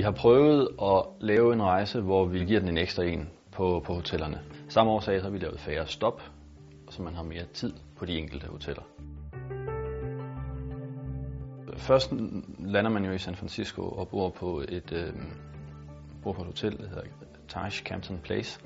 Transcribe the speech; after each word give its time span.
Vi 0.00 0.04
har 0.04 0.10
prøvet 0.10 0.68
at 0.82 1.04
lave 1.20 1.52
en 1.52 1.62
rejse, 1.62 2.00
hvor 2.00 2.24
vi 2.24 2.44
giver 2.44 2.60
den 2.60 2.68
en 2.68 2.78
ekstra 2.78 3.02
en 3.02 3.30
på, 3.52 3.82
på 3.86 3.94
hotellerne. 3.94 4.40
Samme 4.68 4.92
årsag 4.92 5.22
har 5.22 5.30
vi 5.30 5.38
lavet 5.38 5.60
færre 5.60 5.86
stop, 5.86 6.22
så 6.90 7.02
man 7.02 7.14
har 7.14 7.22
mere 7.22 7.44
tid 7.54 7.72
på 7.96 8.04
de 8.04 8.18
enkelte 8.18 8.46
hoteller. 8.46 8.82
Først 11.76 12.12
lander 12.58 12.90
man 12.90 13.04
jo 13.04 13.12
i 13.12 13.18
San 13.18 13.34
Francisco 13.34 13.82
og 13.82 14.08
bor 14.08 14.28
på 14.28 14.62
et, 14.68 14.92
øh, 14.92 15.12
bor 16.22 16.32
på 16.32 16.40
et 16.40 16.46
hotel, 16.46 16.78
der 16.78 16.88
hedder 16.88 17.02
Taj 17.48 17.70
Campton 17.70 18.18
Place, 18.24 18.60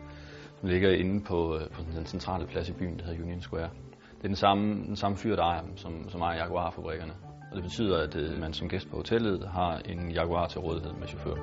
som 0.61 0.69
ligger 0.69 0.91
inde 0.91 1.25
på, 1.25 1.57
øh, 1.57 1.71
på 1.71 1.83
den 1.97 2.07
centrale 2.07 2.47
plads 2.47 2.69
i 2.69 2.73
byen, 2.73 2.99
der 2.99 3.05
hedder 3.05 3.23
Union 3.23 3.41
Square. 3.41 3.71
Det 4.17 4.25
er 4.25 4.29
den 4.29 4.37
samme, 4.37 4.75
den 4.75 4.97
samme 4.97 5.17
fyr, 5.17 5.37
der 5.37 5.43
ejer 5.43 5.63
som, 5.77 6.09
som 6.09 6.21
ejer 6.21 6.39
Jaguar-fabrikkerne. 6.39 7.13
Og 7.55 7.63
det 7.63 7.71
betyder, 7.71 7.99
at 7.99 8.17
øh, 8.17 8.41
man 8.41 8.53
som 8.53 8.69
gæst 8.69 8.91
på 8.91 8.97
hotellet 8.97 9.49
har 9.49 9.79
en 9.79 10.11
Jaguar 10.11 10.47
til 10.47 10.61
rådighed 10.61 10.93
med 10.93 11.07
chauffør. 11.09 11.35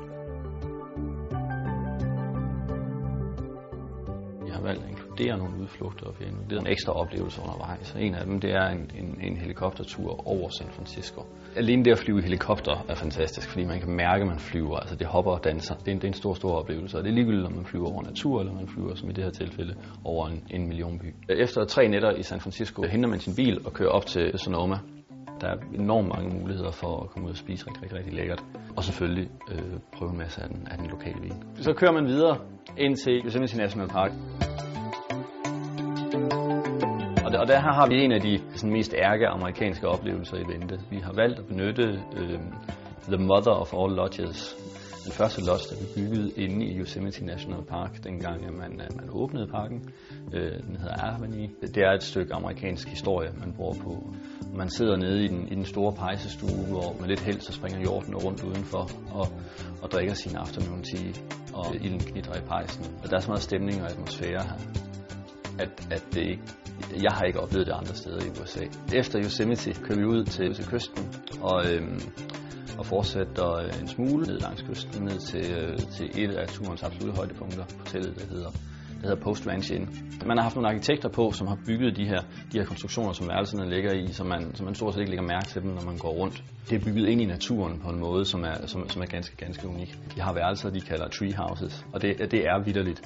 Jeg 4.48 4.56
har 4.56 4.62
valgt 4.62 4.84
at 4.84 4.90
inkludere 4.90 5.38
nogle 5.38 5.62
udflugter, 5.62 6.06
og 6.06 6.16
vi 6.20 6.26
en 6.58 6.68
ekstra 6.68 6.94
oplevelse 6.94 7.42
undervejs. 7.42 7.96
En 8.00 8.16
af 8.16 8.26
dem 8.26 8.40
det 8.40 8.52
er 8.52 8.68
en, 8.68 8.92
en, 9.00 9.20
en 9.22 9.38
helikoptertur 9.38 10.28
over 10.28 10.50
San 10.50 10.68
Francisco. 10.72 11.22
Alene 11.56 11.86
det 11.86 11.92
at 11.92 11.98
flyve 11.98 12.20
i 12.20 12.22
helikopter 12.22 12.86
er 12.90 12.96
fantastisk, 12.96 13.50
fordi 13.50 13.66
man 13.66 13.80
kan 13.80 13.90
mærke, 13.90 14.22
at 14.22 14.28
man 14.28 14.40
flyver. 14.40 14.78
Altså 14.78 14.96
det 14.96 15.08
hopper 15.08 15.32
og 15.32 15.44
danser. 15.44 15.76
Det 15.76 15.88
er 15.88 15.92
en, 15.92 15.98
det 15.98 16.04
er 16.04 16.08
en 16.08 16.14
stor, 16.14 16.34
stor 16.34 16.52
oplevelse. 16.60 16.98
Og 16.98 17.04
det 17.04 17.10
er 17.10 17.14
ligegyldigt, 17.14 17.46
om 17.46 17.54
man 17.54 17.66
flyver 17.66 17.88
over 17.88 18.04
natur, 18.04 18.40
eller 18.40 18.54
man 18.54 18.68
flyver, 18.68 18.96
som 18.96 19.10
i 19.10 19.14
det 19.14 19.24
her 19.24 19.32
tilfælde, 19.32 19.76
over 20.04 20.28
en, 20.28 20.44
en 20.50 20.68
millionby. 20.68 21.16
Efter 21.30 21.66
tre 21.66 21.88
nætter 21.88 22.12
i 22.12 22.24
San 22.24 22.40
Francisco 22.40 22.82
henter 22.82 23.10
man 23.10 23.20
sin 23.20 23.36
bil 23.36 23.66
og 23.66 23.74
kører 23.74 23.90
op 23.90 24.06
til 24.06 24.40
Sonoma. 24.40 24.78
Der 25.42 25.48
er 25.48 25.58
enormt 25.74 26.08
mange 26.08 26.40
muligheder 26.40 26.72
for 26.72 27.04
at 27.04 27.10
komme 27.10 27.26
ud 27.26 27.32
og 27.32 27.38
spise 27.38 27.68
rigtig, 27.68 27.84
rigtig, 27.84 27.98
rigtig 27.98 28.14
lækkert. 28.14 28.44
Og 28.78 28.84
selvfølgelig 28.84 29.30
øh, 29.52 29.80
prøve 29.96 30.12
en 30.12 30.18
masse 30.18 30.42
af 30.44 30.50
den, 30.50 30.68
af 30.72 30.78
den 30.78 30.88
lokale 30.88 31.22
vin. 31.22 31.34
Så 31.56 31.74
kører 31.74 31.92
man 31.92 32.06
videre 32.06 32.38
ind 32.78 32.96
til 32.96 33.22
Yosemite 33.26 33.58
National 33.58 33.88
Park. 33.88 34.12
Og 37.26 37.32
der, 37.32 37.40
og 37.40 37.48
der 37.48 37.60
har 37.60 37.88
vi 37.88 37.96
en 38.04 38.12
af 38.12 38.22
de 38.22 38.40
sådan, 38.56 38.74
mest 38.74 38.94
ærke 38.98 39.28
amerikanske 39.28 39.88
oplevelser 39.88 40.38
i 40.38 40.46
vente. 40.54 40.80
Vi 40.90 40.98
har 40.98 41.14
valgt 41.14 41.40
at 41.40 41.46
benytte 41.46 41.84
øh, 42.18 42.40
The 43.08 43.18
Mother 43.18 43.56
of 43.64 43.74
All 43.74 43.96
Lodges, 43.96 44.56
den 45.06 45.12
første 45.12 45.42
lodge, 45.42 45.66
der 45.70 45.76
blev 45.80 45.90
bygget 45.96 46.34
inde 46.38 46.66
i 46.66 46.80
Yosemite 46.80 47.26
National 47.26 47.64
Park, 47.64 48.04
dengang 48.04 48.46
at 48.46 48.54
man, 48.54 48.72
øh, 48.82 48.88
man 48.96 49.10
åbnede 49.10 49.48
parken. 49.48 49.90
Øh, 50.34 50.64
den 50.68 50.76
hedder 50.76 50.96
Albany. 50.96 51.50
Det 51.62 51.78
er 51.78 51.92
et 51.92 52.04
stykke 52.04 52.34
amerikansk 52.34 52.88
historie, 52.88 53.30
man 53.40 53.54
bor 53.54 53.74
på. 53.74 54.14
Man 54.56 54.70
sidder 54.70 54.98
nede 54.98 55.26
i 55.26 55.28
den, 55.28 55.48
i 55.48 55.56
den 55.56 55.66
store 55.66 55.94
pejsestue, 55.94 56.66
hvor 56.68 56.96
med 57.00 57.08
lidt 57.08 57.20
held 57.20 57.40
så 57.40 57.52
springer 57.54 57.80
hjorten 57.80 58.16
rundt 58.16 58.44
udenfor 58.44 58.92
og, 59.12 59.28
og 59.82 59.92
drikker 59.92 60.14
sin 60.14 60.36
afternoon 60.36 60.84
tea, 60.84 61.12
og 61.54 61.76
ilden 61.76 62.00
knitrer 62.00 62.38
i 62.38 62.46
pejsen. 62.48 62.86
Og 63.04 63.10
der 63.10 63.16
er 63.16 63.20
så 63.20 63.28
meget 63.28 63.42
stemning 63.42 63.82
og 63.82 63.92
atmosfære 63.92 64.44
her, 64.44 64.58
at, 65.60 65.88
at 65.92 66.04
det 66.14 66.22
ikke, 66.22 66.44
jeg 67.04 67.12
har 67.12 67.24
ikke 67.24 67.40
oplevet 67.40 67.68
det 67.68 67.74
andre 67.74 67.96
steder 67.96 68.22
i 68.26 68.30
USA. 68.42 68.64
Efter 68.94 69.20
Yosemite 69.24 69.74
kører 69.74 70.00
vi 70.00 70.06
ud 70.06 70.24
til, 70.24 70.54
til 70.54 70.66
kysten, 70.68 71.04
og 71.42 71.66
øhm, 71.72 72.02
og 72.78 72.86
fortsætter 72.86 73.56
øh, 73.56 73.82
en 73.82 73.88
smule 73.88 74.26
ned 74.26 74.40
langs 74.40 74.62
kysten, 74.62 75.04
ned 75.04 75.20
til, 75.20 75.46
øh, 75.54 75.78
til 75.78 76.24
et 76.24 76.32
af 76.32 76.48
turens 76.48 76.84
absolutte 76.84 77.16
højdepunkter, 77.16 77.64
hotellet, 77.78 78.16
der 78.20 78.26
hedder, 78.26 78.50
der 79.02 79.08
hedder 79.08 79.24
Post 79.24 79.48
Ranch 79.48 79.74
Inn. 79.76 79.90
Man 80.26 80.38
har 80.38 80.44
haft 80.44 80.56
nogle 80.56 80.70
arkitekter 80.70 81.10
på, 81.10 81.32
som 81.32 81.48
har 81.48 81.58
bygget 81.66 81.98
de 81.98 82.06
her, 82.06 82.22
de 82.52 82.58
her 82.60 82.66
konstruktioner, 82.66 83.14
som 83.14 83.28
værelserne 83.28 83.70
ligger 83.70 83.94
i, 83.94 84.12
så 84.12 84.24
man, 84.24 84.56
så 84.56 84.64
man 84.64 84.76
stort 84.76 84.94
set 84.94 85.00
ikke 85.00 85.12
lægger 85.12 85.26
mærke 85.26 85.48
til 85.48 85.62
dem, 85.62 85.72
når 85.72 85.82
man 85.82 85.98
går 85.98 86.10
rundt. 86.12 86.44
Det 86.70 86.76
er 86.76 86.86
bygget 86.86 87.08
ind 87.08 87.22
i 87.22 87.26
naturen 87.26 87.80
på 87.80 87.90
en 87.90 88.00
måde, 88.00 88.26
som 88.26 88.44
er, 88.44 88.66
som, 88.66 88.90
som 88.90 89.02
er 89.02 89.06
ganske, 89.06 89.36
ganske 89.36 89.68
unik. 89.68 89.98
De 90.16 90.22
har 90.22 90.34
værelser, 90.34 90.70
de 90.70 90.82
kalder 90.82 91.08
tree 91.08 91.36
houses, 91.36 91.86
og 91.94 92.02
det, 92.02 92.32
det 92.32 92.40
er 92.46 92.64
vidderligt 92.64 93.02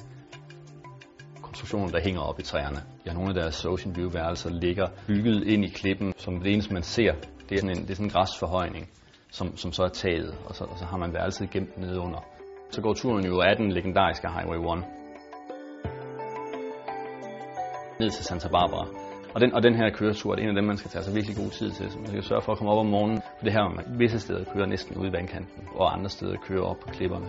konstruktioner, 1.42 1.88
der 1.88 2.00
hænger 2.00 2.20
op 2.20 2.40
i 2.40 2.42
træerne. 2.42 2.82
Ja, 3.06 3.12
nogle 3.12 3.28
af 3.28 3.34
deres 3.34 3.64
Ocean 3.64 3.96
View 3.96 4.10
værelser 4.10 4.50
ligger 4.50 4.86
bygget 5.06 5.46
ind 5.46 5.64
i 5.64 5.68
klippen, 5.68 6.12
som 6.16 6.40
det 6.40 6.52
eneste 6.52 6.74
man 6.74 6.82
ser, 6.82 7.12
det 7.48 7.54
er 7.54 7.60
sådan 7.60 7.76
en, 7.76 7.82
det 7.82 7.90
er 7.90 7.94
sådan 7.94 8.06
en 8.06 8.10
græsforhøjning 8.10 8.88
som, 9.30 9.56
som 9.56 9.72
så 9.72 9.82
er 9.82 9.88
taget, 9.88 10.34
og 10.46 10.54
så, 10.54 10.64
og 10.64 10.78
så 10.78 10.84
har 10.84 10.96
man 10.96 11.14
værelset 11.14 11.50
gemt 11.50 11.78
nede 11.78 12.00
under. 12.00 12.20
Så 12.70 12.82
går 12.82 12.94
turen 12.94 13.26
jo 13.26 13.40
af 13.40 13.56
den 13.56 13.72
legendariske 13.72 14.28
Highway 14.28 14.78
1 14.78 14.84
ned 18.00 18.10
til 18.10 18.24
Santa 18.24 18.48
Barbara. 18.48 18.86
Og 19.34 19.40
den, 19.40 19.54
og 19.54 19.62
den 19.62 19.74
her 19.74 19.90
køretur 19.90 20.32
er 20.32 20.36
en 20.36 20.48
af 20.48 20.54
dem, 20.54 20.64
man 20.64 20.76
skal 20.76 20.90
tage 20.90 21.04
sig 21.04 21.14
virkelig 21.14 21.36
god 21.36 21.50
tid 21.50 21.70
til. 21.70 21.90
Så 21.90 21.98
man 21.98 22.06
skal 22.06 22.22
sørge 22.22 22.42
for 22.42 22.52
at 22.52 22.58
komme 22.58 22.72
op 22.72 22.78
om 22.78 22.86
morgenen. 22.86 23.22
For 23.38 23.44
det 23.44 23.52
her, 23.52 23.68
man 23.68 23.98
visse 23.98 24.20
steder 24.20 24.44
kører 24.44 24.66
næsten 24.66 24.96
ude 24.96 25.08
i 25.08 25.12
vandkanten, 25.12 25.68
og 25.74 25.94
andre 25.94 26.08
steder 26.08 26.36
kører 26.36 26.62
op 26.62 26.76
på 26.80 26.88
klipperne 26.88 27.28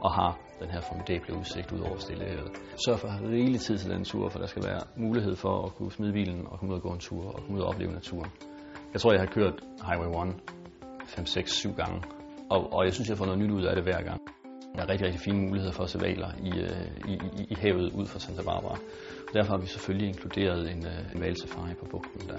og 0.00 0.12
har 0.12 0.38
den 0.60 0.70
her 0.70 0.80
formidable 0.80 1.38
udsigt 1.38 1.72
ud 1.72 1.80
over 1.80 1.98
Stillehavet. 1.98 2.50
Sørg 2.86 2.98
for 2.98 3.08
at 3.08 3.14
have 3.14 3.30
rigelig 3.30 3.60
tid 3.60 3.78
til 3.78 3.90
den 3.90 4.04
tur, 4.04 4.28
for 4.28 4.38
der 4.38 4.46
skal 4.46 4.62
være 4.64 4.80
mulighed 4.96 5.36
for 5.36 5.66
at 5.66 5.74
kunne 5.74 5.92
smide 5.92 6.12
bilen 6.12 6.46
og 6.46 6.58
komme 6.58 6.74
ud 6.74 6.78
og 6.78 6.82
gå 6.82 6.92
en 6.92 6.98
tur 6.98 7.24
og 7.34 7.40
komme 7.42 7.56
ud 7.56 7.60
og 7.60 7.68
opleve 7.68 7.92
naturen. 7.92 8.30
Jeg 8.92 9.00
tror, 9.00 9.12
jeg 9.12 9.20
har 9.20 9.26
kørt 9.26 9.54
Highway 9.86 10.28
1 10.28 10.57
5, 11.08 11.26
6, 11.26 11.52
7 11.52 11.74
gange. 11.74 12.02
Og, 12.50 12.72
og 12.72 12.84
jeg 12.84 12.94
synes, 12.94 13.08
jeg 13.08 13.18
får 13.18 13.24
noget 13.24 13.40
nyt 13.40 13.50
ud 13.50 13.64
af 13.64 13.74
det 13.74 13.84
hver 13.84 14.02
gang. 14.02 14.20
Der 14.74 14.82
er 14.82 14.88
rigtig, 14.88 15.06
rigtig 15.06 15.20
fine 15.20 15.38
muligheder 15.38 15.72
for 15.72 15.82
at 15.82 15.90
se 15.90 16.00
valer 16.00 16.30
i, 16.42 16.50
øh, 16.60 17.12
i, 17.12 17.14
i, 17.40 17.46
i 17.50 17.54
havet 17.54 17.92
ud 17.92 18.06
fra 18.06 18.18
Santa 18.18 18.42
Barbara. 18.42 18.78
Og 19.28 19.34
derfor 19.34 19.52
har 19.52 19.60
vi 19.60 19.66
selvfølgelig 19.66 20.08
inkluderet 20.08 20.70
en, 20.72 20.86
øh, 20.86 21.14
en 21.14 21.20
valsafari 21.20 21.74
på 21.80 21.86
bugten 21.90 22.28
der. 22.28 22.38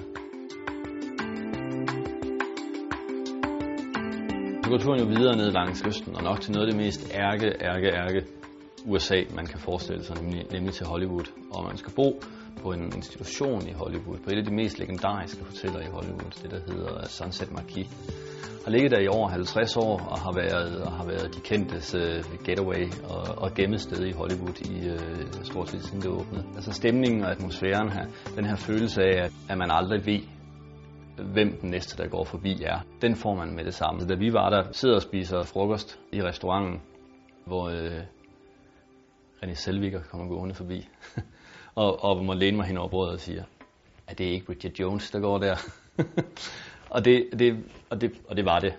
Så 4.64 4.70
går 4.70 4.78
turen 4.78 5.00
jo 5.00 5.06
videre 5.06 5.38
ned 5.38 5.52
langs 5.52 5.82
kysten, 5.82 6.16
og 6.16 6.24
nok 6.24 6.42
til 6.42 6.52
noget 6.54 6.68
af 6.68 6.74
det 6.74 6.82
mest 6.86 7.12
ærke, 7.16 7.48
ærke, 7.62 7.88
ærke 7.88 8.26
USA, 8.86 9.24
man 9.36 9.46
kan 9.46 9.60
forestille 9.60 10.04
sig, 10.04 10.16
nemlig, 10.22 10.46
nemlig 10.52 10.74
til 10.74 10.86
Hollywood. 10.86 11.28
Og 11.52 11.64
man 11.64 11.78
skal 11.78 11.94
bo 11.94 12.22
på 12.62 12.72
en 12.72 12.92
institution 12.96 13.68
i 13.68 13.72
Hollywood, 13.72 14.18
på 14.18 14.30
et 14.30 14.38
af 14.38 14.46
de 14.46 14.54
mest 14.54 14.80
legendariske 14.80 15.44
hoteller 15.44 15.80
i 15.80 15.90
Hollywood, 15.96 16.32
det 16.42 16.52
der 16.52 16.60
hedder 16.74 17.08
Sunset 17.08 17.52
Marquis 17.52 17.88
har 18.64 18.72
ligget 18.72 18.92
der 18.92 19.00
i 19.00 19.08
over 19.08 19.28
50 19.28 19.78
år 19.78 20.00
og 20.12 20.20
har 20.20 20.32
været, 20.32 20.82
og 20.82 20.92
har 20.92 21.06
været 21.06 21.36
de 21.36 21.40
kendtes 21.40 21.96
uh, 21.96 22.44
getaway 22.46 22.88
og, 23.10 23.38
og 23.38 23.54
gemmested 23.54 24.06
i 24.06 24.12
Hollywood 24.12 24.62
i 24.62 24.90
uh, 24.90 25.44
stort 25.44 25.70
set 25.70 25.84
siden 25.84 26.02
det 26.02 26.10
åbnede. 26.10 26.46
Altså 26.56 26.72
stemningen 26.72 27.24
og 27.24 27.32
atmosfæren 27.32 27.92
her, 27.92 28.06
den 28.36 28.46
her 28.46 28.56
følelse 28.56 29.02
af, 29.04 29.24
at, 29.24 29.32
at 29.50 29.58
man 29.58 29.72
aldrig 29.72 30.06
ved, 30.06 30.20
hvem 31.34 31.58
den 31.62 31.70
næste, 31.70 32.04
der 32.04 32.10
går 32.10 32.24
forbi 32.24 32.64
er, 32.64 32.80
den 33.02 33.16
får 33.16 33.36
man 33.36 33.56
med 33.56 33.66
det 33.66 33.74
samme. 33.74 34.08
Da 34.08 34.16
vi 34.16 34.34
var 34.34 34.50
der, 34.50 34.64
sidder 34.72 34.96
og 34.96 35.02
spiser 35.02 35.44
frokost 35.44 36.00
i 36.12 36.24
restauranten, 36.24 36.82
hvor 37.46 37.66
uh, 37.66 38.02
René 39.44 39.54
Selviger 39.54 40.02
kommer 40.02 40.28
gående 40.28 40.56
forbi, 40.56 40.88
og, 41.76 42.04
og 42.04 42.26
må 42.26 42.34
læne 42.34 42.58
mig 42.58 42.66
hen 42.66 42.78
over 42.78 42.90
brødet 42.90 43.14
og 43.14 43.20
siger, 43.20 43.44
at 44.08 44.18
det 44.18 44.28
er 44.28 44.32
ikke 44.32 44.50
Richard 44.50 44.74
Jones, 44.80 45.12
der 45.12 45.20
går 45.20 45.38
der. 45.38 45.56
Og 46.90 47.06
det, 47.06 47.30
det, 47.40 47.64
og, 47.90 48.02
det, 48.02 48.12
og 48.28 48.38
det 48.38 48.46
var 48.46 48.60
det. 48.60 48.74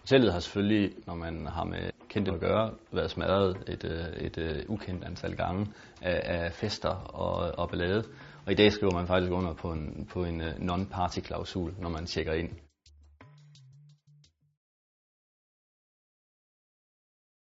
Hotellet 0.00 0.32
har 0.32 0.40
selvfølgelig, 0.40 0.92
når 1.06 1.14
man 1.14 1.46
har 1.46 1.64
med 1.64 1.90
kendte 2.08 2.32
at 2.32 2.40
gøre, 2.40 2.70
været 2.92 3.10
smadret 3.10 3.56
et, 3.66 3.84
øh, 3.84 4.26
et, 4.26 4.38
et 4.38 4.64
ukendt 4.68 5.04
antal 5.04 5.36
gange 5.36 5.66
af, 6.02 6.20
af 6.24 6.52
fester 6.52 6.94
og, 7.14 7.58
og 7.58 7.70
ballade. 7.70 8.04
Og 8.46 8.52
i 8.52 8.54
dag 8.54 8.72
skriver 8.72 8.94
man 8.94 9.06
faktisk 9.06 9.32
under 9.32 9.54
på 9.54 9.72
en, 9.72 10.08
på 10.10 10.24
en 10.24 10.40
øh, 10.40 10.50
non-party 10.50 11.20
klausul, 11.20 11.74
når 11.78 11.88
man 11.88 12.06
tjekker 12.06 12.32
ind. 12.32 12.48